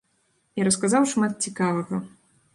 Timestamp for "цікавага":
1.49-2.03